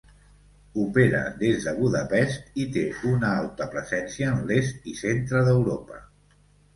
Opera 0.83 1.19
des 1.41 1.65
de 1.67 1.73
Budapest 1.81 2.57
i 2.63 2.65
té 2.77 2.85
una 3.09 3.29
alta 3.41 3.67
presència 3.75 4.31
en 4.31 4.41
l'est 4.53 4.89
i 4.93 4.95
centre 5.03 5.43
d'Europa. 5.49 6.01